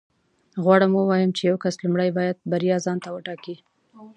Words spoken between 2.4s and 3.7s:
بریا ځان ته وټاکي